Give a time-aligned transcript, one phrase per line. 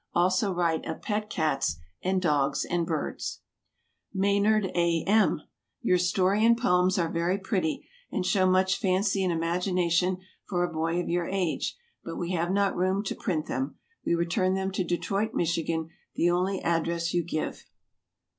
[0.15, 3.41] also write of pet cats and dogs and birds.
[4.15, 5.03] MAYNARD A.
[5.05, 5.43] M.
[5.83, 10.17] Your story and poems are very pretty, and show much fancy and imagination
[10.49, 13.75] for a boy of your age, but we have not room to print them.
[14.03, 17.67] We return them to Detroit, Michigan, the only address you give.